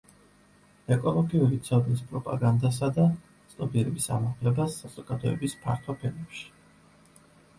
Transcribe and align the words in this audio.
ეკოლოგიური 0.93 1.57
ცოდნის 1.65 1.99
პროპაგანდასა 2.13 2.89
და 2.95 3.05
ცნობიერების 3.53 4.09
ამაღლებას 4.17 4.79
საზოგადოების 4.85 5.55
ფართო 5.67 5.97
ფენებში. 6.01 6.45